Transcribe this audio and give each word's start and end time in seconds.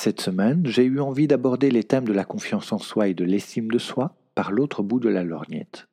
Cette 0.00 0.20
semaine, 0.20 0.64
j'ai 0.64 0.84
eu 0.84 1.00
envie 1.00 1.26
d'aborder 1.26 1.72
les 1.72 1.82
thèmes 1.82 2.06
de 2.06 2.12
la 2.12 2.24
confiance 2.24 2.70
en 2.70 2.78
soi 2.78 3.08
et 3.08 3.14
de 3.14 3.24
l'estime 3.24 3.68
de 3.68 3.78
soi 3.78 4.14
par 4.36 4.52
l'autre 4.52 4.84
bout 4.84 5.00
de 5.00 5.08
la 5.08 5.24
lorgnette. 5.24 5.88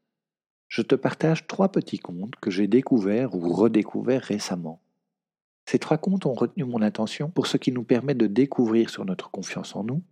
Je 0.68 0.84
te 0.84 0.94
partage 0.94 1.48
trois 1.48 1.70
petits 1.70 1.98
contes 1.98 2.36
que 2.36 2.52
j'ai 2.52 2.68
découverts 2.68 3.34
ou 3.34 3.52
redécouverts 3.52 4.22
récemment. 4.22 4.80
Ces 5.66 5.80
trois 5.80 5.98
contes 5.98 6.28
ont 6.28 6.36
retenu 6.36 6.66
mon 6.66 6.84
attention 6.84 7.32
pour 7.32 7.48
ce 7.48 7.58
qui 7.58 7.72
nous 7.72 7.82
permet 7.82 8.14
de 8.14 8.28
découvrir 8.28 8.92
sur 8.92 9.06
notre 9.06 9.32
confiance 9.32 9.76
en 9.76 9.84
nous, 9.84 10.04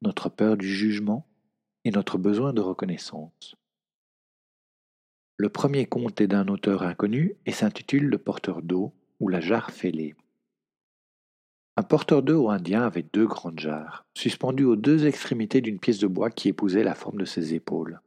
notre 0.00 0.30
peur 0.30 0.56
du 0.56 0.66
jugement 0.66 1.26
et 1.84 1.90
notre 1.90 2.16
besoin 2.16 2.54
de 2.54 2.62
reconnaissance. 2.62 3.54
Le 5.36 5.50
premier 5.50 5.84
conte 5.84 6.22
est 6.22 6.26
d'un 6.26 6.48
auteur 6.48 6.84
inconnu 6.84 7.36
et 7.44 7.52
s'intitule 7.52 8.06
Le 8.06 8.16
porteur 8.16 8.62
d'eau 8.62 8.94
ou 9.20 9.28
la 9.28 9.40
jarre 9.40 9.72
fêlée. 9.72 10.14
Un 11.76 11.82
porteur 11.82 12.22
d'eau 12.22 12.50
indien 12.50 12.82
avait 12.82 13.06
deux 13.14 13.26
grandes 13.26 13.58
jarres, 13.58 14.04
suspendues 14.14 14.64
aux 14.64 14.76
deux 14.76 15.06
extrémités 15.06 15.62
d'une 15.62 15.78
pièce 15.78 15.98
de 15.98 16.06
bois 16.06 16.30
qui 16.30 16.48
épousait 16.48 16.84
la 16.84 16.94
forme 16.94 17.18
de 17.18 17.24
ses 17.24 17.54
épaules. 17.54 18.00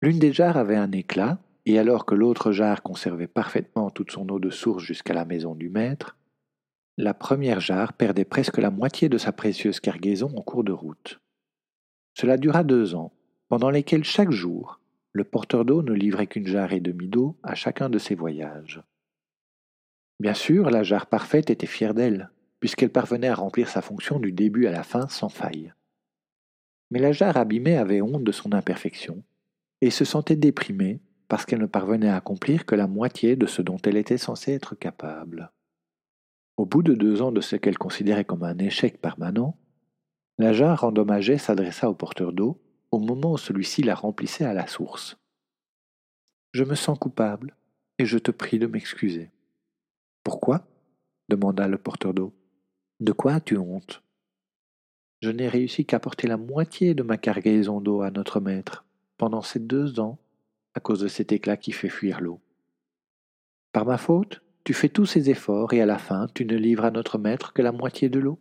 L'une 0.00 0.18
des 0.18 0.32
jarres 0.32 0.56
avait 0.56 0.76
un 0.76 0.90
éclat 0.90 1.38
et 1.66 1.78
alors 1.78 2.04
que 2.04 2.16
l'autre 2.16 2.50
jarre 2.50 2.82
conservait 2.82 3.28
parfaitement 3.28 3.90
toute 3.90 4.10
son 4.10 4.28
eau 4.28 4.40
de 4.40 4.50
source 4.50 4.82
jusqu'à 4.82 5.14
la 5.14 5.24
maison 5.24 5.54
du 5.54 5.68
maître, 5.68 6.16
la 6.98 7.14
première 7.14 7.60
jarre 7.60 7.92
perdait 7.92 8.24
presque 8.24 8.58
la 8.58 8.70
moitié 8.70 9.08
de 9.08 9.18
sa 9.18 9.32
précieuse 9.32 9.80
cargaison 9.80 10.30
en 10.36 10.42
cours 10.42 10.64
de 10.64 10.72
route. 10.72 11.20
Cela 12.14 12.36
dura 12.36 12.64
deux 12.64 12.94
ans, 12.94 13.12
pendant 13.48 13.70
lesquels 13.70 14.04
chaque 14.04 14.32
jour, 14.32 14.80
le 15.12 15.24
porteur 15.24 15.64
d'eau 15.64 15.82
ne 15.82 15.92
livrait 15.92 16.26
qu'une 16.26 16.46
jarre 16.46 16.72
et 16.72 16.80
demie 16.80 17.08
d'eau 17.08 17.38
à 17.42 17.54
chacun 17.54 17.88
de 17.88 17.98
ses 17.98 18.14
voyages. 18.14 18.82
Bien 20.22 20.34
sûr, 20.34 20.70
la 20.70 20.84
jarre 20.84 21.06
parfaite 21.06 21.50
était 21.50 21.66
fière 21.66 21.94
d'elle, 21.94 22.30
puisqu'elle 22.60 22.92
parvenait 22.92 23.26
à 23.26 23.34
remplir 23.34 23.68
sa 23.68 23.82
fonction 23.82 24.20
du 24.20 24.30
début 24.30 24.68
à 24.68 24.70
la 24.70 24.84
fin 24.84 25.08
sans 25.08 25.28
faille. 25.28 25.72
Mais 26.92 27.00
la 27.00 27.10
jarre 27.10 27.36
abîmée 27.36 27.76
avait 27.76 28.02
honte 28.02 28.22
de 28.22 28.30
son 28.30 28.52
imperfection, 28.52 29.24
et 29.80 29.90
se 29.90 30.04
sentait 30.04 30.36
déprimée 30.36 31.00
parce 31.26 31.44
qu'elle 31.44 31.58
ne 31.58 31.66
parvenait 31.66 32.08
à 32.08 32.14
accomplir 32.14 32.66
que 32.66 32.76
la 32.76 32.86
moitié 32.86 33.34
de 33.34 33.46
ce 33.46 33.62
dont 33.62 33.78
elle 33.78 33.96
était 33.96 34.16
censée 34.16 34.52
être 34.52 34.76
capable. 34.76 35.50
Au 36.56 36.66
bout 36.66 36.84
de 36.84 36.94
deux 36.94 37.20
ans 37.20 37.32
de 37.32 37.40
ce 37.40 37.56
qu'elle 37.56 37.76
considérait 37.76 38.24
comme 38.24 38.44
un 38.44 38.58
échec 38.58 39.00
permanent, 39.00 39.58
la 40.38 40.52
jarre 40.52 40.84
endommagée 40.84 41.36
s'adressa 41.36 41.90
au 41.90 41.94
porteur 41.94 42.32
d'eau 42.32 42.62
au 42.92 43.00
moment 43.00 43.32
où 43.32 43.38
celui-ci 43.38 43.82
la 43.82 43.96
remplissait 43.96 44.44
à 44.44 44.54
la 44.54 44.68
source. 44.68 45.16
Je 46.52 46.62
me 46.62 46.76
sens 46.76 46.96
coupable 46.96 47.56
et 47.98 48.06
je 48.06 48.18
te 48.18 48.30
prie 48.30 48.60
de 48.60 48.68
m'excuser. 48.68 49.31
Pourquoi? 50.24 50.66
demanda 51.28 51.68
le 51.68 51.78
porteur 51.78 52.14
d'eau. 52.14 52.34
De 53.00 53.12
quoi 53.12 53.34
as-tu 53.34 53.56
honte? 53.56 54.02
Je 55.22 55.30
n'ai 55.30 55.48
réussi 55.48 55.86
qu'à 55.86 56.00
porter 56.00 56.26
la 56.26 56.36
moitié 56.36 56.94
de 56.94 57.02
ma 57.02 57.16
cargaison 57.16 57.80
d'eau 57.80 58.02
à 58.02 58.10
notre 58.10 58.40
maître 58.40 58.84
pendant 59.16 59.42
ces 59.42 59.60
deux 59.60 60.00
ans 60.00 60.18
à 60.74 60.80
cause 60.80 61.00
de 61.00 61.08
cet 61.08 61.32
éclat 61.32 61.56
qui 61.56 61.72
fait 61.72 61.88
fuir 61.88 62.20
l'eau. 62.20 62.40
Par 63.72 63.86
ma 63.86 63.98
faute, 63.98 64.42
tu 64.64 64.74
fais 64.74 64.88
tous 64.88 65.06
ces 65.06 65.30
efforts 65.30 65.72
et 65.72 65.80
à 65.80 65.86
la 65.86 65.98
fin, 65.98 66.26
tu 66.34 66.44
ne 66.44 66.56
livres 66.56 66.84
à 66.84 66.90
notre 66.90 67.18
maître 67.18 67.52
que 67.52 67.62
la 67.62 67.72
moitié 67.72 68.08
de 68.08 68.18
l'eau. 68.18 68.38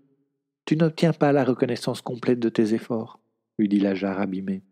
Tu 0.66 0.76
n'obtiens 0.76 1.14
pas 1.14 1.32
la 1.32 1.44
reconnaissance 1.44 2.02
complète 2.02 2.40
de 2.40 2.50
tes 2.50 2.74
efforts, 2.74 3.20
lui 3.58 3.68
dit 3.68 3.80
la 3.80 3.96
jarre 3.96 4.20
abîmée. 4.20 4.64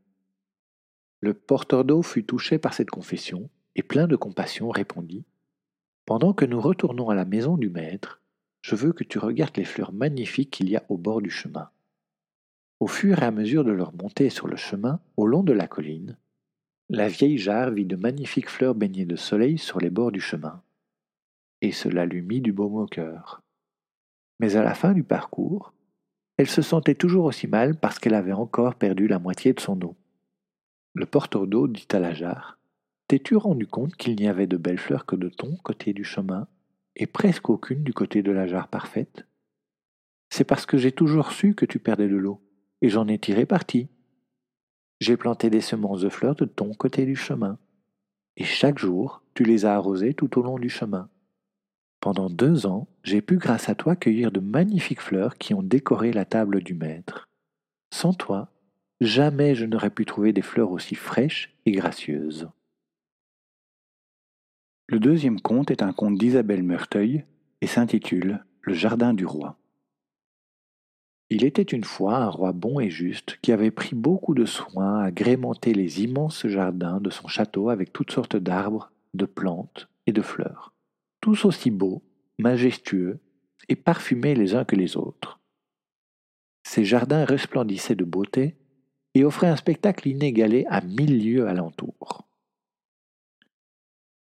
Le 1.21 1.33
porteur 1.33 1.85
d'eau 1.85 2.01
fut 2.01 2.23
touché 2.23 2.59
par 2.59 2.73
cette 2.73 2.89
confession 2.89 3.49
et 3.75 3.83
plein 3.83 4.07
de 4.07 4.15
compassion 4.15 4.69
répondit 4.69 5.25
Pendant 6.09 6.33
que 6.33 6.43
nous 6.43 6.59
retournons 6.59 7.11
à 7.11 7.13
la 7.13 7.23
maison 7.23 7.55
du 7.55 7.69
maître, 7.69 8.19
je 8.63 8.73
veux 8.73 8.93
que 8.93 9.03
tu 9.03 9.19
regardes 9.19 9.57
les 9.57 9.63
fleurs 9.63 9.93
magnifiques 9.93 10.49
qu'il 10.49 10.67
y 10.67 10.75
a 10.75 10.83
au 10.89 10.97
bord 10.97 11.21
du 11.21 11.29
chemin. 11.29 11.69
Au 12.79 12.87
fur 12.87 13.21
et 13.21 13.25
à 13.27 13.29
mesure 13.29 13.63
de 13.63 13.69
leur 13.69 13.93
montée 13.93 14.31
sur 14.31 14.47
le 14.47 14.55
chemin, 14.55 14.99
au 15.17 15.27
long 15.27 15.43
de 15.43 15.53
la 15.53 15.67
colline, 15.67 16.17
la 16.89 17.07
vieille 17.09 17.37
jarre 17.37 17.69
vit 17.69 17.85
de 17.85 17.95
magnifiques 17.95 18.49
fleurs 18.49 18.73
baignées 18.73 19.05
de 19.05 19.15
soleil 19.15 19.59
sur 19.59 19.79
les 19.79 19.91
bords 19.91 20.11
du 20.11 20.19
chemin, 20.19 20.63
et 21.61 21.71
cela 21.71 22.07
lui 22.07 22.23
mit 22.23 22.41
du 22.41 22.53
baume 22.53 22.77
au 22.77 22.87
cœur. 22.87 23.43
Mais 24.39 24.55
à 24.55 24.63
la 24.63 24.73
fin 24.73 24.93
du 24.93 25.03
parcours, 25.03 25.73
elle 26.37 26.49
se 26.49 26.63
sentait 26.63 26.95
toujours 26.95 27.25
aussi 27.25 27.45
mal 27.45 27.75
parce 27.75 27.99
qu'elle 27.99 28.15
avait 28.15 28.33
encore 28.33 28.73
perdu 28.73 29.07
la 29.07 29.19
moitié 29.19 29.53
de 29.53 29.59
son 29.59 29.79
eau. 29.83 29.95
Le 30.95 31.05
porteur 31.05 31.45
d'eau 31.45 31.67
dit 31.67 31.87
à 31.91 31.99
la 31.99 32.15
jarre 32.15 32.58
T'es-tu 33.09 33.35
rendu 33.35 33.65
compte 33.65 33.95
qu'il 33.95 34.15
n'y 34.17 34.27
avait 34.27 34.45
de 34.45 34.55
belles 34.55 34.77
fleurs 34.77 35.07
que 35.07 35.15
de 35.15 35.29
ton 35.29 35.55
côté 35.63 35.93
du 35.93 36.03
chemin, 36.03 36.47
et 36.95 37.07
presque 37.07 37.49
aucune 37.49 37.83
du 37.83 37.91
côté 37.91 38.21
de 38.21 38.31
la 38.31 38.45
jarre 38.45 38.67
parfaite? 38.67 39.25
C'est 40.29 40.43
parce 40.43 40.67
que 40.67 40.77
j'ai 40.77 40.91
toujours 40.91 41.31
su 41.31 41.55
que 41.55 41.65
tu 41.65 41.79
perdais 41.79 42.07
de 42.07 42.15
l'eau, 42.15 42.39
et 42.83 42.89
j'en 42.89 43.07
ai 43.07 43.17
tiré 43.17 43.47
parti. 43.47 43.89
J'ai 44.99 45.17
planté 45.17 45.49
des 45.49 45.59
semences 45.59 46.01
de 46.01 46.09
fleurs 46.09 46.35
de 46.35 46.45
ton 46.45 46.75
côté 46.75 47.07
du 47.07 47.15
chemin. 47.15 47.57
Et 48.37 48.43
chaque 48.43 48.77
jour, 48.77 49.23
tu 49.33 49.43
les 49.43 49.65
as 49.65 49.73
arrosées 49.73 50.13
tout 50.13 50.37
au 50.37 50.43
long 50.43 50.59
du 50.59 50.69
chemin. 50.69 51.09
Pendant 52.01 52.29
deux 52.29 52.67
ans, 52.67 52.87
j'ai 53.03 53.23
pu 53.23 53.37
grâce 53.37 53.69
à 53.69 53.75
toi 53.75 53.95
cueillir 53.95 54.31
de 54.31 54.39
magnifiques 54.39 55.01
fleurs 55.01 55.39
qui 55.39 55.55
ont 55.55 55.63
décoré 55.63 56.13
la 56.13 56.25
table 56.25 56.61
du 56.61 56.75
maître. 56.75 57.27
Sans 57.91 58.13
toi, 58.13 58.51
jamais 59.01 59.55
je 59.55 59.65
n'aurais 59.65 59.89
pu 59.89 60.05
trouver 60.05 60.31
des 60.31 60.43
fleurs 60.43 60.69
aussi 60.69 60.93
fraîches 60.93 61.57
et 61.65 61.71
gracieuses. 61.71 62.47
Le 64.91 64.99
deuxième 64.99 65.39
conte 65.39 65.69
est 65.69 65.83
un 65.83 65.93
conte 65.93 66.17
d'Isabelle 66.17 66.63
Meurteuil 66.63 67.23
et 67.61 67.67
s'intitule 67.67 68.43
Le 68.61 68.73
Jardin 68.73 69.13
du 69.13 69.23
Roi. 69.23 69.55
Il 71.29 71.43
était 71.43 71.61
une 71.61 71.83
fois 71.83 72.17
un 72.17 72.27
roi 72.27 72.53
bon 72.53 72.79
et 72.79 72.89
juste 72.89 73.37
qui 73.43 73.51
avait 73.51 73.69
pris 73.69 73.93
beaucoup 73.93 74.33
de 74.33 74.45
soin 74.45 75.01
à 75.01 75.03
agrémenter 75.03 75.75
les 75.75 76.01
immenses 76.01 76.47
jardins 76.47 76.99
de 76.99 77.11
son 77.11 77.27
château 77.27 77.69
avec 77.69 77.93
toutes 77.93 78.09
sortes 78.09 78.35
d'arbres, 78.35 78.91
de 79.13 79.25
plantes 79.25 79.87
et 80.07 80.11
de 80.11 80.23
fleurs, 80.23 80.73
tous 81.21 81.45
aussi 81.45 81.69
beaux, 81.69 82.01
majestueux 82.39 83.19
et 83.67 83.75
parfumés 83.75 84.33
les 84.33 84.55
uns 84.55 84.65
que 84.65 84.75
les 84.75 84.97
autres. 84.97 85.39
Ces 86.63 86.83
jardins 86.83 87.25
resplendissaient 87.25 87.93
de 87.93 88.05
beauté 88.05 88.55
et 89.13 89.23
offraient 89.23 89.49
un 89.49 89.55
spectacle 89.55 90.07
inégalé 90.07 90.65
à 90.67 90.81
mille 90.81 91.23
lieues 91.23 91.47
alentour. 91.47 92.25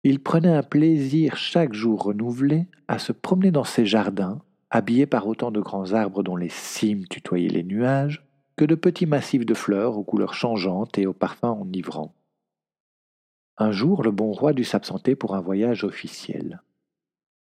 Il 0.04 0.20
prenait 0.20 0.56
un 0.56 0.64
plaisir 0.64 1.38
chaque 1.38 1.74
jour 1.74 2.04
renouvelé 2.04 2.68
à 2.88 2.98
se 2.98 3.12
promener 3.12 3.52
dans 3.52 3.64
ces 3.64 3.86
jardins 3.86 4.42
habillés 4.72 5.06
par 5.06 5.28
autant 5.28 5.52
de 5.52 5.60
grands 5.60 5.92
arbres 5.92 6.24
dont 6.24 6.38
les 6.38 6.50
cimes 6.50 7.06
tutoyaient 7.08 7.50
les 7.50 7.64
nuages, 7.64 8.26
que 8.56 8.66
de 8.66 8.76
petits 8.76 9.06
massifs 9.06 9.46
de 9.46 9.54
fleurs 9.54 9.98
aux 9.98 10.04
couleurs 10.04 10.34
changeantes 10.34 10.98
et 10.98 11.06
aux 11.06 11.14
parfums 11.14 11.60
enivrants. 11.62 12.16
Un 13.58 13.72
jour, 13.72 14.02
le 14.02 14.12
bon 14.12 14.32
roi 14.32 14.54
dut 14.54 14.64
s'absenter 14.64 15.16
pour 15.16 15.36
un 15.36 15.42
voyage 15.42 15.84
officiel. 15.84 16.62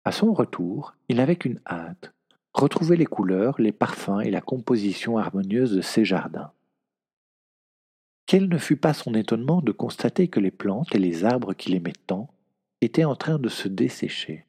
À 0.04 0.12
son 0.12 0.34
retour, 0.34 0.94
il 1.10 1.18
n'avait 1.18 1.38
qu'une 1.38 1.62
hâte, 1.66 2.14
retrouver 2.54 2.98
les 2.98 3.06
couleurs, 3.06 3.60
les 3.60 3.72
parfums 3.72 4.22
et 4.22 4.30
la 4.30 4.42
composition 4.42 5.18
harmonieuse 5.18 5.74
de 5.74 5.82
ces 5.82 6.06
jardins. 6.06 6.52
Quel 8.28 8.50
ne 8.50 8.58
fut 8.58 8.78
pas 8.78 8.94
son 8.94 9.14
étonnement 9.14 9.62
de 9.62 9.72
constater 9.72 10.28
que 10.28 10.40
les 10.40 10.52
plantes 10.52 10.94
et 10.94 11.00
les 11.00 11.24
arbres 11.24 11.54
qu'il 11.54 11.76
aimait 11.76 11.94
tant 12.08 12.30
étaient 12.86 13.04
en 13.04 13.16
train 13.16 13.40
de 13.40 13.50
se 13.50 13.68
dessécher. 13.68 14.46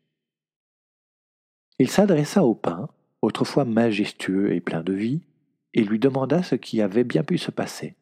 Il 1.79 1.91
s'adressa 1.91 2.45
au 2.45 2.55
pin, 2.55 2.89
autrefois 3.23 3.65
majestueux 3.65 4.55
et 4.55 4.61
plein 4.61 4.83
de 4.83 4.93
vie, 4.93 5.23
et 5.75 5.83
lui 5.83 5.99
demanda 5.99 6.43
ce 6.43 6.55
qui 6.55 6.81
avait 6.81 7.05
bien 7.05 7.23
pu 7.23 7.39
se 7.39 7.51
passer. 7.51 7.97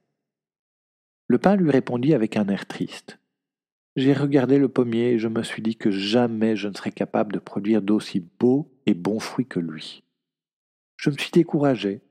Le 1.27 1.39
pin 1.39 1.57
lui 1.57 1.71
répondit 1.71 2.15
avec 2.15 2.37
un 2.37 2.49
air 2.49 2.67
triste. 2.67 3.19
J'ai 3.97 4.13
regardé 4.13 4.59
le 4.59 4.69
pommier 4.69 5.13
et 5.13 5.19
je 5.19 5.29
me 5.29 5.43
suis 5.43 5.63
dit 5.63 5.77
que 5.77 5.91
jamais 5.91 6.57
je 6.57 6.69
ne 6.69 6.75
serais 6.75 6.93
capable 6.93 7.33
de 7.33 7.39
produire 7.39 7.81
d'aussi 7.81 8.21
beaux 8.21 8.71
et 8.87 8.95
bons 8.95 9.21
fruits 9.21 9.47
que 9.47 9.61
lui. 9.61 10.03
Je 10.97 11.11
me 11.11 11.17
suis 11.17 11.31
découragé 11.31 12.03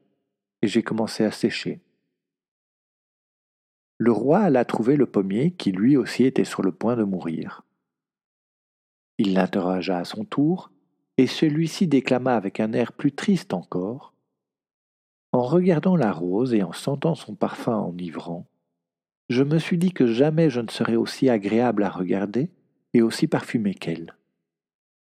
et 0.62 0.68
j'ai 0.68 0.82
commencé 0.82 1.24
à 1.24 1.32
sécher. 1.32 1.82
Le 3.98 4.12
roi 4.12 4.40
alla 4.40 4.66
trouver 4.66 4.96
le 4.96 5.06
pommier 5.06 5.52
qui 5.52 5.72
lui 5.72 5.96
aussi 5.98 6.24
était 6.24 6.46
sur 6.46 6.62
le 6.62 6.72
point 6.72 6.96
de 6.96 7.04
mourir. 7.04 7.64
Il 9.18 9.34
l'interrogea 9.34 10.00
à 10.00 10.06
son 10.06 10.26
tour, 10.26 10.72
et 11.18 11.28
celui-ci 11.28 11.88
déclama 11.88 12.36
avec 12.36 12.60
un 12.60 12.74
air 12.74 12.94
plus 12.94 13.12
triste 13.12 13.54
encore. 13.54 14.14
En 15.32 15.44
regardant 15.44 15.96
la 15.96 16.12
rose 16.12 16.54
et 16.54 16.64
en 16.64 16.74
sentant 16.74 17.16
son 17.16 17.36
parfum 17.36 17.78
enivrant, 17.78 18.48
je 19.30 19.44
me 19.44 19.58
suis 19.58 19.78
dit 19.78 19.94
que 19.94 20.08
jamais 20.08 20.50
je 20.50 20.62
ne 20.62 20.70
serais 20.70 20.96
aussi 20.96 21.30
agréable 21.30 21.84
à 21.84 21.90
regarder 21.90 22.50
et 22.94 23.02
aussi 23.02 23.28
parfumé 23.28 23.74
qu'elle. 23.74 24.16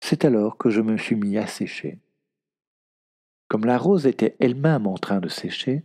C'est 0.03 0.25
alors 0.25 0.57
que 0.57 0.69
je 0.69 0.81
me 0.81 0.97
suis 0.97 1.15
mis 1.15 1.37
à 1.37 1.47
sécher. 1.47 1.99
Comme 3.47 3.65
la 3.65 3.77
rose 3.77 4.07
était 4.07 4.35
elle-même 4.39 4.87
en 4.87 4.97
train 4.97 5.19
de 5.19 5.27
sécher, 5.27 5.83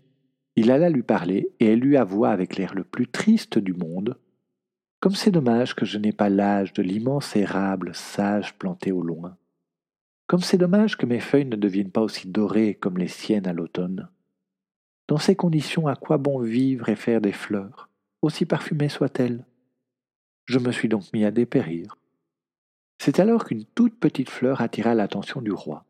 il 0.56 0.70
alla 0.70 0.88
lui 0.88 1.02
parler 1.02 1.50
et 1.60 1.66
elle 1.66 1.80
lui 1.80 1.96
avoua 1.96 2.30
avec 2.30 2.56
l'air 2.56 2.74
le 2.74 2.84
plus 2.84 3.08
triste 3.08 3.58
du 3.58 3.74
monde 3.74 4.18
Comme 5.06 5.14
c'est 5.14 5.30
dommage 5.30 5.76
que 5.76 5.86
je 5.86 5.98
n'ai 5.98 6.10
pas 6.10 6.28
l'âge 6.28 6.72
de 6.72 6.82
l'immense 6.82 7.36
érable 7.36 7.94
sage 7.94 8.58
planté 8.58 8.90
au 8.90 9.02
loin. 9.02 9.36
Comme 10.26 10.40
c'est 10.40 10.58
dommage 10.58 10.96
que 10.96 11.06
mes 11.06 11.20
feuilles 11.20 11.44
ne 11.44 11.54
deviennent 11.54 11.92
pas 11.92 12.00
aussi 12.00 12.26
dorées 12.26 12.74
comme 12.74 12.98
les 12.98 13.06
siennes 13.06 13.46
à 13.46 13.52
l'automne. 13.52 14.08
Dans 15.06 15.18
ces 15.18 15.36
conditions, 15.36 15.86
à 15.86 15.94
quoi 15.94 16.18
bon 16.18 16.40
vivre 16.40 16.88
et 16.88 16.96
faire 16.96 17.20
des 17.20 17.30
fleurs 17.30 17.88
aussi 18.20 18.46
parfumée 18.46 18.88
soit-elle. 18.88 19.44
Je 20.46 20.58
me 20.58 20.72
suis 20.72 20.88
donc 20.88 21.04
mis 21.12 21.24
à 21.24 21.30
dépérir. 21.30 21.96
C'est 22.98 23.20
alors 23.20 23.44
qu'une 23.44 23.64
toute 23.64 24.00
petite 24.00 24.28
fleur 24.28 24.60
attira 24.60 24.96
l'attention 24.96 25.40
du 25.40 25.52
roi. 25.52 25.84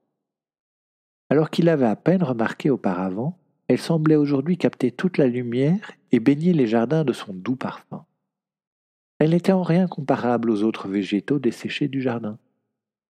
Alors 1.30 1.48
qu'il 1.48 1.70
avait 1.70 1.86
à 1.86 1.96
peine 1.96 2.22
remarqué 2.22 2.68
auparavant, 2.68 3.38
elle 3.68 3.80
semblait 3.80 4.16
aujourd'hui 4.16 4.58
capter 4.58 4.92
toute 4.92 5.16
la 5.16 5.26
lumière 5.26 5.92
et 6.12 6.20
baigner 6.20 6.52
les 6.52 6.66
jardins 6.66 7.02
de 7.02 7.14
son 7.14 7.32
doux 7.32 7.56
parfum. 7.56 8.04
Elle 9.18 9.30
n'était 9.30 9.52
en 9.52 9.62
rien 9.62 9.86
comparable 9.88 10.50
aux 10.50 10.62
autres 10.62 10.88
végétaux 10.88 11.38
desséchés 11.38 11.88
du 11.88 12.02
jardin. 12.02 12.38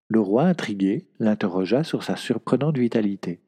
Le 0.08 0.20
roi, 0.20 0.44
intrigué, 0.44 1.08
l'interrogea 1.20 1.84
sur 1.84 2.04
sa 2.04 2.16
surprenante 2.16 2.78
vitalité. 2.78 3.40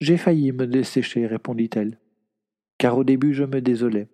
J'ai 0.00 0.16
failli 0.16 0.52
me 0.52 0.66
dessécher, 0.66 1.26
répondit-elle, 1.26 1.98
car 2.78 2.96
au 2.96 3.04
début 3.04 3.34
je 3.34 3.44
me 3.44 3.60
désolais. 3.60 4.08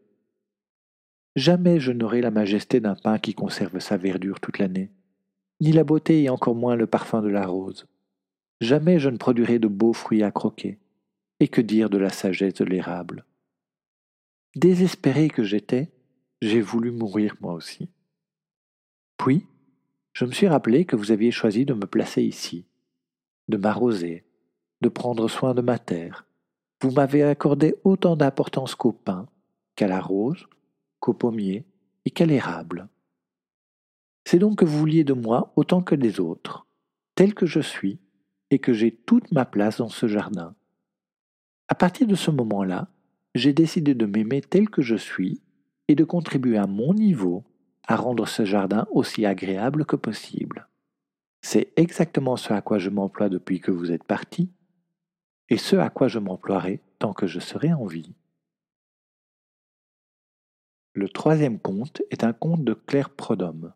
Jamais 1.37 1.81
je 1.81 1.93
n'aurai 1.93 2.21
la 2.21 2.31
majesté 2.31 2.81
d'un 2.81 2.95
pin 2.95 3.19
qui 3.19 3.35
conserve 3.35 3.79
sa 3.79 3.97
verdure 3.97 4.41
toute 4.41 4.59
l'année, 4.59 4.91
ni 5.61 5.73
la 5.73 5.85
beauté 5.85 6.23
et 6.23 6.29
encore 6.29 6.55
moins 6.55 6.77
le 6.77 6.87
parfum 6.87 7.23
de 7.23 7.29
la 7.29 7.47
rose. 7.47 7.87
Jamais 8.61 8.99
je 8.99 9.09
ne 9.09 9.17
produirai 9.17 9.59
de 9.59 9.69
beaux 9.69 9.93
fruits 9.93 10.23
à 10.23 10.31
croquer. 10.31 10.79
Et 11.41 11.49
que 11.49 11.61
dire 11.61 11.91
de 11.91 11.99
la 11.99 12.11
sagesse 12.11 12.55
de 12.55 12.65
l'érable 12.65 13.25
Désespéré 14.55 15.29
que 15.29 15.43
j'étais, 15.43 15.91
j'ai 16.43 16.61
voulu 16.61 16.91
mourir 16.91 17.37
moi 17.41 17.55
aussi. 17.55 17.89
Puis, 19.17 19.47
je 20.13 20.25
me 20.25 20.33
suis 20.33 20.49
rappelé 20.49 20.85
que 20.85 20.97
vous 20.97 21.13
aviez 21.13 21.31
choisi 21.31 21.65
de 21.65 21.73
me 21.73 21.87
placer 21.87 22.21
ici, 22.21 22.67
de 23.47 23.57
m'arroser, 23.57 24.25
de 24.81 24.89
prendre 24.89 25.29
soin 25.29 25.55
de 25.55 25.63
ma 25.63 25.79
terre. 25.79 26.27
Vous 26.81 26.91
m'avez 26.91 27.23
accordé 27.23 27.77
autant 27.85 28.17
d'importance 28.17 28.75
qu'au 28.75 28.91
pain, 28.91 29.29
qu'à 29.77 29.87
la 29.87 30.01
rose, 30.01 30.49
qu'au 30.99 31.13
pommier 31.13 31.65
et 32.05 32.11
qu'à 32.11 32.27
l'érable. 32.27 32.89
C'est 34.25 34.41
donc 34.41 34.59
que 34.59 34.65
vous 34.65 34.79
vouliez 34.79 35.05
de 35.05 35.13
moi 35.13 35.53
autant 35.55 35.81
que 35.81 35.95
des 35.95 36.19
autres, 36.19 36.67
tel 37.15 37.35
que 37.35 37.47
je 37.47 37.61
suis, 37.61 38.01
et 38.51 38.59
que 38.59 38.73
j'ai 38.73 38.91
toute 38.91 39.31
ma 39.31 39.45
place 39.45 39.79
dans 39.79 39.89
ce 39.89 40.09
jardin. 40.09 40.57
À 41.69 41.77
partir 41.77 42.09
de 42.09 42.17
ce 42.17 42.33
moment-là, 42.33 42.89
j'ai 43.37 43.53
décidé 43.53 43.95
de 43.95 44.07
m'aimer 44.07 44.41
tel 44.41 44.69
que 44.69 44.83
je 44.83 44.97
suis 44.97 45.41
et 45.93 45.95
de 45.95 46.05
contribuer 46.05 46.57
à 46.57 46.67
mon 46.67 46.95
niveau 46.95 47.45
à 47.87 47.97
rendre 47.97 48.27
ce 48.27 48.47
jardin 48.47 48.87
aussi 48.93 49.27
agréable 49.27 49.85
que 49.85 49.97
possible. 49.97 50.69
C'est 51.43 51.73
exactement 51.77 52.37
ce 52.37 52.55
à 52.55 52.63
quoi 52.63 52.79
je 52.79 52.89
m'emploie 52.89 53.29
depuis 53.29 53.61
que 53.61 53.71
vous 53.71 53.93
êtes 53.93 54.05
parti, 54.05 54.51
et 55.51 55.59
ce 55.59 55.77
à 55.77 55.91
quoi 55.91 56.09
je 56.09 56.19
m'emploierai 56.19 56.81
tant 56.99 57.13
que 57.13 57.27
je 57.27 57.41
serai 57.41 57.75
en 57.75 57.85
vie. 57.85 58.15
Le 60.95 61.11
troisième 61.11 61.59
conte 61.59 62.01
est 62.11 62.25
un 62.25 62.33
conte 62.33 62.65
de 62.65 62.73
Claire 62.73 63.11
Prodhomme. 63.11 63.75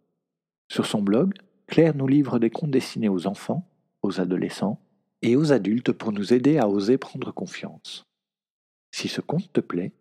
Sur 0.73 0.87
son 0.87 1.03
blog, 1.03 1.35
Claire 1.67 1.95
nous 1.95 2.07
livre 2.07 2.39
des 2.39 2.51
contes 2.51 2.71
destinés 2.71 3.11
aux 3.11 3.27
enfants, 3.27 3.69
aux 4.03 4.21
adolescents 4.21 4.81
et 5.21 5.37
aux 5.37 5.53
adultes 5.53 5.93
pour 5.93 6.13
nous 6.13 6.33
aider 6.33 6.57
à 6.57 6.69
oser 6.69 6.97
prendre 6.97 7.31
confiance. 7.31 8.05
Si 8.91 9.09
ce 9.09 9.21
conte 9.21 9.53
te 9.53 9.61
plaît, 9.61 9.93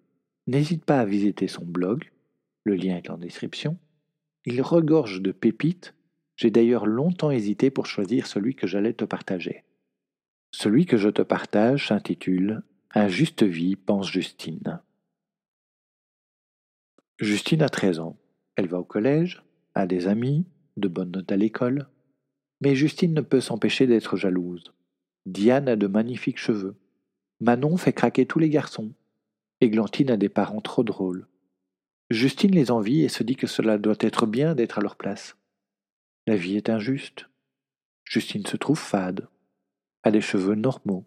n'hésite 0.47 0.85
pas 0.85 0.99
à 0.99 1.05
visiter 1.05 1.47
son 1.47 1.65
blog, 1.65 2.11
le 2.63 2.75
lien 2.75 2.97
est 2.97 3.09
en 3.09 3.17
description. 3.17 3.77
Il 4.45 4.61
regorge 4.61 5.21
de 5.21 5.31
pépites, 5.31 5.95
j'ai 6.35 6.51
d'ailleurs 6.51 6.85
longtemps 6.85 7.31
hésité 7.31 7.69
pour 7.69 7.85
choisir 7.85 8.27
celui 8.27 8.55
que 8.55 8.67
j'allais 8.67 8.93
te 8.93 9.05
partager. 9.05 9.63
Celui 10.51 10.85
que 10.85 10.97
je 10.97 11.09
te 11.09 11.21
partage 11.21 11.87
s'intitule 11.87 12.63
Un 12.93 13.07
juste 13.07 13.43
vie, 13.43 13.75
pense 13.75 14.09
Justine. 14.09 14.81
Justine 17.19 17.61
a 17.61 17.69
13 17.69 17.99
ans. 17.99 18.17
Elle 18.55 18.67
va 18.67 18.79
au 18.79 18.83
collège, 18.83 19.43
a 19.73 19.87
des 19.87 20.07
amis, 20.07 20.45
de 20.77 20.87
bonnes 20.87 21.11
notes 21.11 21.31
à 21.31 21.37
l'école. 21.37 21.87
Mais 22.61 22.75
Justine 22.75 23.13
ne 23.13 23.21
peut 23.21 23.41
s'empêcher 23.41 23.87
d'être 23.87 24.17
jalouse. 24.17 24.73
Diane 25.25 25.67
a 25.67 25.75
de 25.75 25.87
magnifiques 25.87 26.39
cheveux. 26.39 26.75
Manon 27.39 27.77
fait 27.77 27.93
craquer 27.93 28.25
tous 28.25 28.39
les 28.39 28.49
garçons. 28.49 28.93
Églantine 29.61 30.11
a 30.11 30.17
des 30.17 30.29
parents 30.29 30.61
trop 30.61 30.83
drôles. 30.83 31.27
Justine 32.09 32.51
les 32.51 32.71
envie 32.71 33.03
et 33.03 33.09
se 33.09 33.23
dit 33.23 33.35
que 33.35 33.47
cela 33.47 33.77
doit 33.77 33.95
être 33.99 34.25
bien 34.25 34.53
d'être 34.53 34.79
à 34.79 34.81
leur 34.81 34.95
place. 34.95 35.37
La 36.27 36.35
vie 36.35 36.57
est 36.57 36.69
injuste. 36.69 37.29
Justine 38.03 38.45
se 38.45 38.57
trouve 38.57 38.79
fade, 38.79 39.27
a 40.03 40.11
des 40.11 40.21
cheveux 40.21 40.55
normaux, 40.55 41.05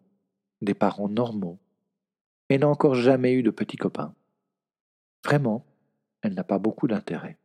des 0.61 0.75
parents 0.75 1.09
normaux, 1.09 1.61
et 2.49 2.59
n'a 2.59 2.69
encore 2.69 2.95
jamais 2.95 3.35
eu 3.35 3.43
de 3.43 3.51
petits 3.51 3.77
copains. 3.77 4.15
Vraiment, 5.25 5.65
elle 6.23 6.35
n'a 6.35 6.45
pas 6.45 6.59
beaucoup 6.59 6.89
d'intérêt. 6.89 7.39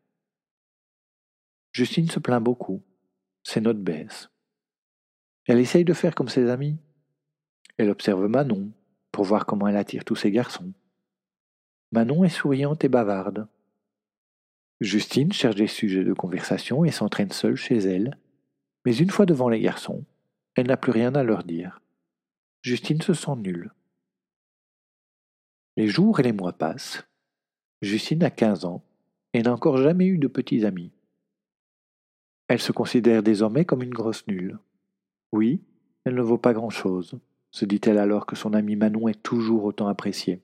Justine 1.72 2.10
se 2.10 2.20
plaint 2.20 2.44
beaucoup. 2.44 2.82
Ses 3.44 3.62
notes 3.62 3.82
baissent. 3.82 4.30
Elle 5.46 5.60
essaye 5.60 5.84
de 5.84 5.94
faire 5.94 6.16
comme 6.16 6.30
ses 6.30 6.50
amis. 6.50 6.78
Elle 7.78 7.90
observe 7.90 8.28
Manon 8.28 8.72
pour 9.12 9.26
voir 9.26 9.46
comment 9.46 9.68
elle 9.68 9.78
attire 9.78 10.06
tous 10.06 10.16
ces 10.16 10.32
garçons. 10.32 10.74
Manon 11.94 12.24
est 12.24 12.30
souriante 12.30 12.84
et 12.84 12.90
bavarde. 12.90 13.48
Justine 14.82 15.32
cherche 15.32 15.58
des 15.58 15.68
sujets 15.68 16.04
de 16.04 16.14
conversation 16.14 16.84
et 16.84 16.90
s'entraîne 16.90 17.30
seule 17.30 17.56
chez 17.56 17.78
elle, 17.78 18.18
mais 18.84 18.98
une 18.98 19.12
fois 19.12 19.28
devant 19.28 19.48
les 19.48 19.60
garçons, 19.60 20.04
elle 20.56 20.66
n'a 20.66 20.76
plus 20.76 20.92
rien 20.92 21.14
à 21.14 21.22
leur 21.22 21.44
dire. 21.44 21.82
Justine 22.64 23.00
se 23.04 23.14
sent 23.14 23.36
nulle. 23.36 23.72
Les 25.78 25.88
jours 25.88 26.20
et 26.20 26.24
les 26.24 26.32
mois 26.32 26.54
passent, 26.54 27.06
Justine 27.84 28.24
a 28.24 28.32
15 28.32 28.66
ans 28.66 28.84
et 29.34 29.44
n'a 29.44 29.54
encore 29.54 29.78
jamais 29.78 30.08
eu 30.08 30.18
de 30.18 30.28
petits 30.28 30.66
amis. 30.66 30.90
Elle 32.48 32.62
se 32.62 32.72
considère 32.72 33.22
désormais 33.22 33.66
comme 33.66 33.84
une 33.84 33.94
grosse 33.94 34.26
nulle. 34.26 34.58
Oui, 35.32 35.62
elle 36.06 36.16
ne 36.16 36.24
vaut 36.24 36.40
pas 36.40 36.54
grand-chose, 36.54 37.20
se 37.52 37.66
dit-elle 37.66 38.00
alors 38.00 38.26
que 38.26 38.36
son 38.36 38.54
amie 38.54 38.78
Manon 38.78 39.10
est 39.10 39.22
toujours 39.22 39.64
autant 39.66 39.88
appréciée. 39.88 40.42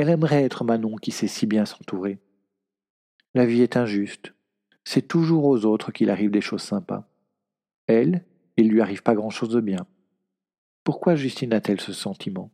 Elle 0.00 0.08
aimerait 0.08 0.44
être 0.44 0.64
Manon 0.64 0.96
qui 0.96 1.10
sait 1.10 1.28
si 1.28 1.44
bien 1.44 1.66
s'entourer. 1.66 2.20
La 3.34 3.44
vie 3.44 3.60
est 3.60 3.76
injuste. 3.76 4.32
C'est 4.82 5.06
toujours 5.06 5.44
aux 5.44 5.66
autres 5.66 5.92
qu'il 5.92 6.08
arrive 6.08 6.30
des 6.30 6.40
choses 6.40 6.62
sympas. 6.62 7.06
Elle, 7.86 8.24
il 8.56 8.70
lui 8.70 8.80
arrive 8.80 9.02
pas 9.02 9.14
grand-chose 9.14 9.50
de 9.50 9.60
bien. 9.60 9.86
Pourquoi 10.84 11.16
Justine 11.16 11.52
a-t-elle 11.52 11.82
ce 11.82 11.92
sentiment? 11.92 12.50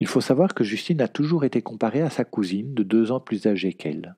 Il 0.00 0.06
faut 0.06 0.20
savoir 0.20 0.52
que 0.52 0.64
Justine 0.64 1.00
a 1.00 1.08
toujours 1.08 1.44
été 1.44 1.62
comparée 1.62 2.02
à 2.02 2.10
sa 2.10 2.26
cousine 2.26 2.74
de 2.74 2.82
deux 2.82 3.10
ans 3.10 3.20
plus 3.20 3.46
âgée 3.46 3.72
qu'elle. 3.72 4.14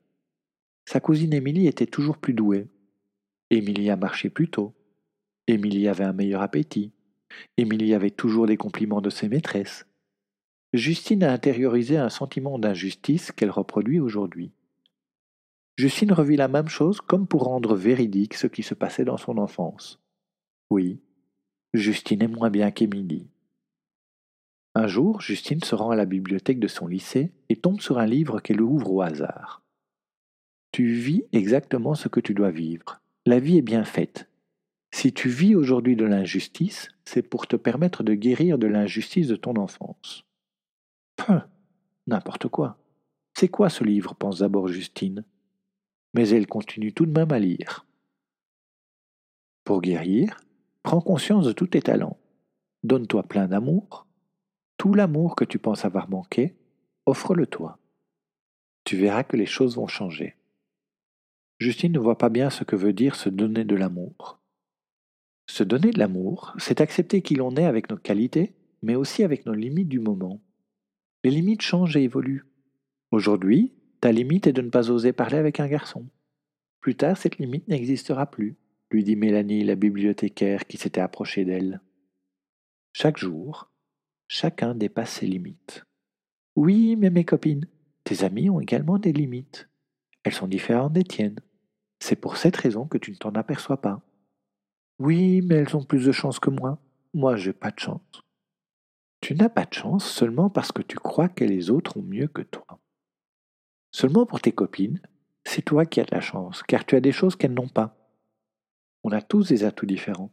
Sa 0.83 0.99
cousine 0.99 1.31
Émilie 1.31 1.67
était 1.67 1.87
toujours 1.87 2.17
plus 2.17 2.33
douée. 2.33 2.67
Émilie 3.51 3.89
a 3.89 3.95
marché 3.95 4.29
plus 4.29 4.49
tôt. 4.49 4.73
Émilie 5.47 5.87
avait 5.87 6.03
un 6.03 6.11
meilleur 6.11 6.41
appétit. 6.41 6.91
Émilie 7.55 7.93
avait 7.93 8.11
toujours 8.11 8.47
des 8.47 8.57
compliments 8.57 8.99
de 8.99 9.09
ses 9.09 9.29
maîtresses. 9.29 9.85
Justine 10.73 11.23
a 11.23 11.33
intériorisé 11.33 11.97
un 11.97 12.09
sentiment 12.09 12.57
d'injustice 12.57 13.33
qu'elle 13.33 13.51
reproduit 13.51 13.99
aujourd'hui. 13.99 14.51
Justine 15.75 16.13
revit 16.13 16.37
la 16.37 16.47
même 16.47 16.69
chose 16.69 17.01
comme 17.01 17.27
pour 17.27 17.43
rendre 17.43 17.75
véridique 17.75 18.35
ce 18.35 18.47
qui 18.47 18.63
se 18.63 18.73
passait 18.73 19.03
dans 19.03 19.17
son 19.17 19.37
enfance. 19.37 19.99
Oui, 20.69 21.01
Justine 21.73 22.23
est 22.23 22.27
moins 22.27 22.49
bien 22.49 22.71
qu'Émilie. 22.71 23.27
Un 24.73 24.87
jour, 24.87 25.19
Justine 25.19 25.61
se 25.61 25.75
rend 25.75 25.91
à 25.91 25.97
la 25.97 26.05
bibliothèque 26.05 26.59
de 26.59 26.69
son 26.69 26.87
lycée 26.87 27.33
et 27.49 27.57
tombe 27.57 27.81
sur 27.81 27.99
un 27.99 28.05
livre 28.05 28.39
qu'elle 28.39 28.61
ouvre 28.61 28.91
au 28.91 29.01
hasard. 29.01 29.61
Tu 30.71 30.93
vis 30.93 31.25
exactement 31.33 31.95
ce 31.95 32.07
que 32.07 32.21
tu 32.21 32.33
dois 32.33 32.51
vivre. 32.51 33.01
La 33.25 33.39
vie 33.39 33.57
est 33.57 33.61
bien 33.61 33.83
faite. 33.83 34.29
Si 34.93 35.11
tu 35.11 35.27
vis 35.27 35.55
aujourd'hui 35.55 35.97
de 35.97 36.05
l'injustice, 36.05 36.87
c'est 37.03 37.21
pour 37.21 37.47
te 37.47 37.57
permettre 37.57 38.03
de 38.03 38.13
guérir 38.13 38.57
de 38.57 38.67
l'injustice 38.67 39.27
de 39.27 39.35
ton 39.35 39.57
enfance. 39.57 40.25
N'importe 42.07 42.47
quoi. 42.47 42.77
C'est 43.33 43.47
quoi 43.47 43.69
ce 43.69 43.83
livre? 43.83 44.15
pense 44.15 44.39
d'abord 44.39 44.67
Justine. 44.67 45.23
Mais 46.13 46.29
elle 46.29 46.47
continue 46.47 46.93
tout 46.93 47.05
de 47.05 47.17
même 47.17 47.31
à 47.31 47.39
lire. 47.39 47.85
Pour 49.63 49.81
guérir, 49.81 50.37
prends 50.83 51.01
conscience 51.01 51.45
de 51.45 51.53
tous 51.53 51.67
tes 51.67 51.81
talents. 51.81 52.17
Donne-toi 52.83 53.23
plein 53.23 53.47
d'amour. 53.47 54.07
Tout 54.77 54.93
l'amour 54.93 55.35
que 55.35 55.45
tu 55.45 55.59
penses 55.59 55.85
avoir 55.85 56.09
manqué, 56.09 56.55
offre-le-toi. 57.05 57.77
Tu 58.83 58.97
verras 58.97 59.23
que 59.23 59.37
les 59.37 59.45
choses 59.45 59.75
vont 59.75 59.87
changer. 59.87 60.35
Justine 61.59 61.91
ne 61.91 61.99
voit 61.99 62.17
pas 62.17 62.29
bien 62.29 62.49
ce 62.49 62.63
que 62.63 62.75
veut 62.75 62.93
dire 62.93 63.15
se 63.15 63.29
donner 63.29 63.63
de 63.63 63.75
l'amour. 63.75 64.39
Se 65.45 65.63
donner 65.63 65.91
de 65.91 65.99
l'amour, 65.99 66.55
c'est 66.57 66.81
accepter 66.81 67.21
qui 67.21 67.35
l'on 67.35 67.55
est 67.55 67.65
avec 67.65 67.89
nos 67.89 67.97
qualités, 67.97 68.55
mais 68.81 68.95
aussi 68.95 69.23
avec 69.23 69.45
nos 69.45 69.53
limites 69.53 69.89
du 69.89 69.99
moment. 69.99 70.41
Les 71.23 71.31
limites 71.31 71.61
changent 71.61 71.97
et 71.97 72.03
évoluent. 72.03 72.45
Aujourd'hui, 73.11 73.73
ta 73.99 74.11
limite 74.11 74.47
est 74.47 74.53
de 74.53 74.61
ne 74.61 74.69
pas 74.69 74.89
oser 74.89 75.13
parler 75.13 75.37
avec 75.37 75.59
un 75.59 75.67
garçon. 75.67 76.07
Plus 76.79 76.95
tard, 76.95 77.15
cette 77.17 77.37
limite 77.37 77.67
n'existera 77.67 78.25
plus, 78.25 78.57
lui 78.89 79.03
dit 79.03 79.15
Mélanie, 79.15 79.63
la 79.63 79.75
bibliothécaire 79.75 80.65
qui 80.65 80.77
s'était 80.77 81.01
approchée 81.01 81.45
d'elle. 81.45 81.81
Chaque 82.93 83.17
jour, 83.17 83.71
chacun 84.27 84.73
dépasse 84.73 85.13
ses 85.19 85.27
limites. 85.27 85.85
Oui, 86.55 86.95
mais 86.95 87.11
mes 87.11 87.23
copines, 87.23 87.67
tes 88.03 88.23
amis 88.23 88.49
ont 88.49 88.59
également 88.59 88.97
des 88.97 89.13
limites. 89.13 89.69
Elles 90.23 90.33
sont 90.33 90.47
différentes 90.47 90.93
des 90.93 91.03
tiennes. 91.03 91.39
C'est 91.99 92.15
pour 92.15 92.37
cette 92.37 92.57
raison 92.57 92.87
que 92.87 92.97
tu 92.97 93.11
ne 93.11 93.17
t'en 93.17 93.31
aperçois 93.31 93.79
pas. 93.79 94.01
Oui, 94.97 95.41
mais 95.41 95.55
elles 95.55 95.75
ont 95.75 95.83
plus 95.83 96.05
de 96.05 96.11
chance 96.11 96.39
que 96.39 96.49
moi. 96.49 96.79
Moi, 97.13 97.35
j'ai 97.35 97.53
pas 97.53 97.71
de 97.71 97.79
chance. 97.79 98.21
Tu 99.21 99.35
n'as 99.35 99.49
pas 99.49 99.65
de 99.65 99.73
chance 99.73 100.05
seulement 100.05 100.49
parce 100.49 100.71
que 100.71 100.81
tu 100.81 100.97
crois 100.97 101.29
que 101.29 101.45
les 101.45 101.69
autres 101.69 101.97
ont 101.97 102.03
mieux 102.03 102.27
que 102.27 102.41
toi. 102.41 102.79
Seulement 103.91 104.25
pour 104.25 104.41
tes 104.41 104.51
copines, 104.51 104.99
c'est 105.43 105.61
toi 105.61 105.85
qui 105.85 105.99
as 105.99 106.05
de 106.05 106.15
la 106.15 106.21
chance, 106.21 106.63
car 106.63 106.85
tu 106.85 106.95
as 106.95 107.01
des 107.01 107.11
choses 107.11 107.35
qu'elles 107.35 107.53
n'ont 107.53 107.67
pas. 107.67 107.95
On 109.03 109.11
a 109.11 109.21
tous 109.21 109.47
des 109.47 109.63
atouts 109.63 109.85
différents. 109.85 110.31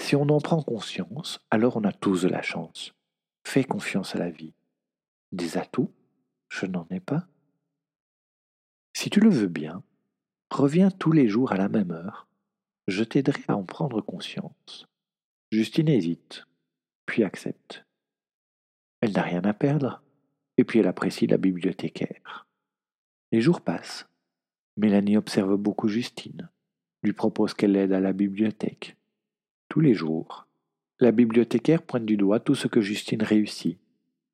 Si 0.00 0.14
on 0.14 0.28
en 0.28 0.40
prend 0.40 0.62
conscience, 0.62 1.40
alors 1.50 1.76
on 1.76 1.84
a 1.84 1.92
tous 1.92 2.22
de 2.22 2.28
la 2.28 2.42
chance. 2.42 2.94
Fais 3.44 3.64
confiance 3.64 4.14
à 4.14 4.18
la 4.18 4.30
vie. 4.30 4.54
Des 5.32 5.58
atouts 5.58 5.92
Je 6.48 6.66
n'en 6.66 6.86
ai 6.90 7.00
pas. 7.00 7.26
Si 8.94 9.10
tu 9.10 9.20
le 9.20 9.30
veux 9.30 9.48
bien, 9.48 9.82
reviens 10.50 10.90
tous 10.90 11.12
les 11.12 11.28
jours 11.28 11.52
à 11.52 11.56
la 11.56 11.68
même 11.68 11.90
heure. 11.90 12.28
Je 12.86 13.04
t'aiderai 13.04 13.42
à 13.48 13.56
en 13.56 13.64
prendre 13.64 14.00
conscience. 14.00 14.86
Justine 15.50 15.88
hésite, 15.88 16.46
puis 17.06 17.24
accepte. 17.24 17.87
Elle 19.00 19.12
n'a 19.12 19.22
rien 19.22 19.42
à 19.42 19.52
perdre, 19.52 20.02
et 20.56 20.64
puis 20.64 20.80
elle 20.80 20.88
apprécie 20.88 21.26
la 21.26 21.36
bibliothécaire. 21.36 22.46
Les 23.30 23.40
jours 23.40 23.60
passent. 23.60 24.08
Mélanie 24.76 25.16
observe 25.16 25.56
beaucoup 25.56 25.88
Justine, 25.88 26.48
lui 27.02 27.12
propose 27.12 27.54
qu'elle 27.54 27.72
l'aide 27.72 27.92
à 27.92 28.00
la 28.00 28.12
bibliothèque. 28.12 28.96
Tous 29.68 29.80
les 29.80 29.94
jours, 29.94 30.46
la 31.00 31.12
bibliothécaire 31.12 31.82
pointe 31.82 32.06
du 32.06 32.16
doigt 32.16 32.40
tout 32.40 32.54
ce 32.54 32.66
que 32.68 32.80
Justine 32.80 33.22
réussit, 33.22 33.78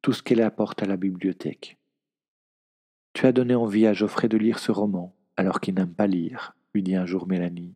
tout 0.01 0.13
ce 0.13 0.23
qu'elle 0.23 0.41
apporte 0.41 0.83
à 0.83 0.87
la 0.87 0.97
bibliothèque. 0.97 1.79
Tu 3.13 3.27
as 3.27 3.33
donné 3.33 3.55
envie 3.55 3.87
à 3.87 3.93
Geoffrey 3.93 4.29
de 4.29 4.37
lire 4.37 4.59
ce 4.59 4.73
roman, 4.73 5.15
alors 5.37 5.61
qu'il 5.61 5.75
n'aime 5.75 5.95
pas 5.95 6.07
lire, 6.07 6.55
lui 6.73 6.83
dit 6.83 6.97
un 6.97 7.07
jour 7.07 7.27
Mélanie. 7.27 7.75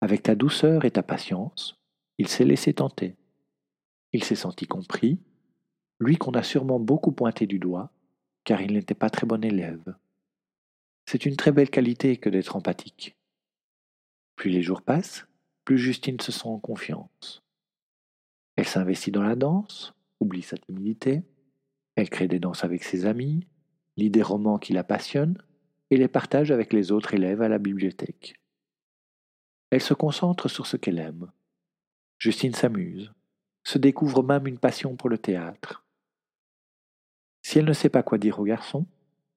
Avec 0.00 0.22
ta 0.22 0.34
douceur 0.34 0.84
et 0.84 0.90
ta 0.90 1.02
patience, 1.02 1.78
il 2.18 2.28
s'est 2.28 2.44
laissé 2.44 2.74
tenter. 2.74 3.16
Il 4.12 4.24
s'est 4.24 4.34
senti 4.34 4.66
compris 4.66 5.18
lui 6.00 6.16
qu'on 6.16 6.32
a 6.32 6.42
sûrement 6.42 6.80
beaucoup 6.80 7.12
pointé 7.12 7.46
du 7.46 7.58
doigt, 7.58 7.92
car 8.44 8.62
il 8.62 8.72
n'était 8.72 8.94
pas 8.94 9.10
très 9.10 9.26
bon 9.26 9.44
élève. 9.44 9.94
C'est 11.06 11.26
une 11.26 11.36
très 11.36 11.52
belle 11.52 11.70
qualité 11.70 12.16
que 12.16 12.30
d'être 12.30 12.56
empathique. 12.56 13.16
Plus 14.34 14.50
les 14.50 14.62
jours 14.62 14.80
passent, 14.80 15.26
plus 15.64 15.78
Justine 15.78 16.18
se 16.20 16.32
sent 16.32 16.48
en 16.48 16.58
confiance. 16.58 17.42
Elle 18.56 18.66
s'investit 18.66 19.10
dans 19.10 19.22
la 19.22 19.36
danse, 19.36 19.94
oublie 20.20 20.42
sa 20.42 20.56
timidité, 20.56 21.22
elle 21.96 22.08
crée 22.08 22.28
des 22.28 22.38
danses 22.38 22.64
avec 22.64 22.82
ses 22.82 23.04
amis, 23.04 23.46
lit 23.96 24.10
des 24.10 24.22
romans 24.22 24.58
qui 24.58 24.72
la 24.72 24.84
passionnent 24.84 25.38
et 25.90 25.96
les 25.96 26.08
partage 26.08 26.50
avec 26.50 26.72
les 26.72 26.92
autres 26.92 27.14
élèves 27.14 27.42
à 27.42 27.48
la 27.48 27.58
bibliothèque. 27.58 28.34
Elle 29.70 29.82
se 29.82 29.94
concentre 29.94 30.48
sur 30.48 30.66
ce 30.66 30.76
qu'elle 30.76 30.98
aime. 30.98 31.30
Justine 32.18 32.54
s'amuse, 32.54 33.12
se 33.64 33.78
découvre 33.78 34.22
même 34.22 34.46
une 34.46 34.58
passion 34.58 34.96
pour 34.96 35.08
le 35.08 35.18
théâtre. 35.18 35.84
Si 37.42 37.58
elle 37.58 37.64
ne 37.64 37.72
sait 37.72 37.88
pas 37.88 38.02
quoi 38.02 38.18
dire 38.18 38.38
aux 38.38 38.44
garçons, 38.44 38.86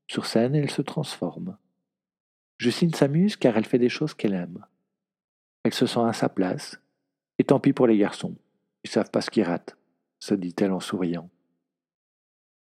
sur 0.07 0.25
scène, 0.25 0.55
elle 0.55 0.69
se 0.69 0.81
transforme. 0.81 1.57
Justine 2.57 2.93
s'amuse 2.93 3.35
car 3.35 3.57
elle 3.57 3.65
fait 3.65 3.79
des 3.79 3.89
choses 3.89 4.13
qu'elle 4.13 4.33
aime. 4.33 4.65
Elle 5.63 5.73
se 5.73 5.85
sent 5.85 6.01
à 6.01 6.13
sa 6.13 6.29
place, 6.29 6.79
et 7.39 7.43
tant 7.43 7.59
pis 7.59 7.73
pour 7.73 7.87
les 7.87 7.97
garçons, 7.97 8.35
ils 8.83 8.89
savent 8.89 9.11
pas 9.11 9.21
ce 9.21 9.29
qu'ils 9.29 9.43
ratent, 9.43 9.77
se 10.19 10.33
dit-elle 10.33 10.71
en 10.71 10.79
souriant. 10.79 11.29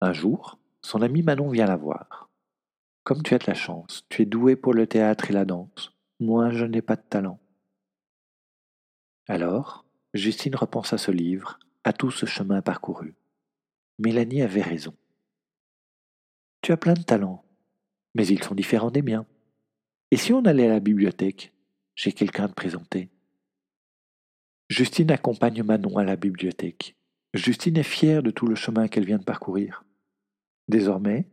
Un 0.01 0.13
jour, 0.13 0.59
son 0.83 1.03
amie 1.03 1.23
Manon 1.23 1.49
vient 1.49 1.67
la 1.67 1.77
voir. 1.77 2.29
Comme 3.05 3.23
tu 3.23 3.35
as 3.35 3.39
de 3.39 3.47
la 3.47 3.55
chance, 3.55 4.05
tu 4.09 4.23
es 4.23 4.27
douée 4.27 4.57
pour 4.57 4.75
le 4.75 4.87
théâtre 4.87 5.31
et 5.31 5.33
la 5.33 5.45
danse. 5.45 5.93
Moi, 6.21 6.51
je 6.51 6.65
n'ai 6.65 6.83
pas 6.83 6.97
de 6.97 7.03
talent. 7.03 7.41
Alors, 9.29 9.85
Justine 10.15 10.57
repense 10.57 10.93
à 10.93 10.99
ce 10.99 11.11
livre, 11.11 11.59
à 11.85 11.93
tout 11.93 12.11
ce 12.11 12.27
chemin 12.27 12.63
parcouru. 12.63 13.15
Mélanie 13.99 14.43
avait 14.43 14.63
raison. 14.63 14.95
Tu 16.69 16.73
as 16.73 16.77
plein 16.77 16.93
de 16.93 17.03
talents, 17.03 17.43
mais 18.15 18.27
ils 18.27 18.45
sont 18.45 18.55
différents 18.55 18.91
des 18.91 19.01
miens. 19.01 19.25
Et 20.11 20.19
si 20.19 20.35
on 20.35 20.45
allait 20.45 20.67
à 20.67 20.75
la 20.75 20.81
bibliothèque 20.81 21.55
J'ai 21.95 22.13
quelqu'un 22.13 22.45
à 22.45 22.49
te 22.49 22.53
présenter. 22.53 23.09
Justine 24.69 25.11
accompagne 25.11 25.63
Manon 25.63 25.97
à 25.97 26.05
la 26.05 26.17
bibliothèque. 26.17 26.95
Justine 27.33 27.79
est 27.79 27.83
fière 27.83 28.23
de 28.23 28.31
tout 28.31 28.47
le 28.47 28.55
chemin 28.55 28.87
qu'elle 28.87 29.07
vient 29.07 29.17
de 29.17 29.25
parcourir. 29.25 29.83
Désormais, 30.69 31.27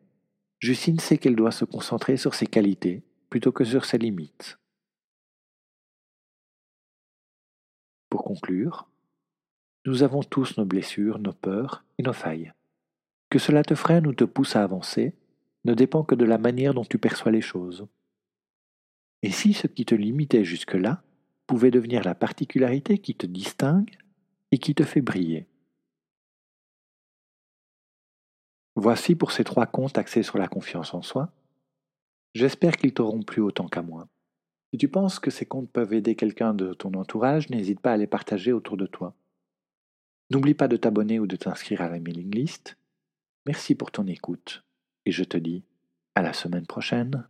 Justine 0.59 0.99
sait 0.99 1.17
qu'elle 1.17 1.35
doit 1.35 1.51
se 1.51 1.65
concentrer 1.65 2.15
sur 2.15 2.33
ses 2.33 2.47
qualités 2.47 3.03
plutôt 3.29 3.51
que 3.51 3.65
sur 3.65 3.83
ses 3.83 3.97
limites. 3.97 4.57
Pour 8.09 8.23
conclure, 8.23 8.87
nous 9.85 10.01
avons 10.01 10.23
tous 10.23 10.57
nos 10.57 10.63
blessures, 10.63 11.19
nos 11.19 11.33
peurs 11.33 11.83
et 11.97 12.03
nos 12.03 12.13
failles. 12.13 12.53
Que 13.29 13.37
cela 13.37 13.63
te 13.63 13.75
freine 13.75 14.07
ou 14.07 14.13
te 14.13 14.23
pousse 14.23 14.55
à 14.55 14.63
avancer 14.63 15.13
ne 15.65 15.73
dépend 15.73 16.03
que 16.03 16.15
de 16.15 16.25
la 16.25 16.37
manière 16.37 16.73
dont 16.73 16.85
tu 16.85 16.97
perçois 16.97 17.31
les 17.31 17.41
choses. 17.41 17.87
Et 19.23 19.31
si 19.31 19.53
ce 19.53 19.67
qui 19.67 19.85
te 19.85 19.95
limitait 19.95 20.45
jusque-là 20.45 21.03
pouvait 21.47 21.71
devenir 21.71 22.03
la 22.03 22.15
particularité 22.15 22.99
qui 22.99 23.15
te 23.15 23.25
distingue 23.25 23.97
et 24.51 24.57
qui 24.57 24.75
te 24.75 24.83
fait 24.83 25.01
briller 25.01 25.47
Voici 28.75 29.15
pour 29.15 29.31
ces 29.31 29.43
trois 29.43 29.65
contes 29.65 29.97
axés 29.97 30.23
sur 30.23 30.37
la 30.37 30.47
confiance 30.47 30.93
en 30.93 31.01
soi. 31.01 31.31
J'espère 32.33 32.75
qu'ils 32.75 32.93
t'auront 32.93 33.23
plu 33.23 33.41
autant 33.41 33.67
qu'à 33.67 33.81
moi. 33.81 34.07
Si 34.71 34.77
tu 34.77 34.89
penses 34.89 35.19
que 35.19 35.31
ces 35.31 35.45
contes 35.45 35.71
peuvent 35.71 35.93
aider 35.93 36.15
quelqu'un 36.15 36.53
de 36.53 36.73
ton 36.73 36.93
entourage, 36.93 37.49
n'hésite 37.49 37.79
pas 37.79 37.93
à 37.93 37.97
les 37.97 38.07
partager 38.07 38.51
autour 38.51 38.75
de 38.75 38.85
toi. 38.85 39.15
N'oublie 40.29 40.55
pas 40.55 40.67
de 40.67 40.75
t'abonner 40.75 41.19
ou 41.19 41.27
de 41.27 41.37
t'inscrire 41.37 41.81
à 41.81 41.89
la 41.89 41.99
mailing 41.99 42.35
list. 42.35 42.77
Merci 43.45 43.75
pour 43.75 43.91
ton 43.91 44.05
écoute 44.07 44.64
et 45.05 45.11
je 45.11 45.23
te 45.23 45.37
dis 45.37 45.63
à 46.15 46.21
la 46.21 46.33
semaine 46.33 46.65
prochaine. 46.65 47.27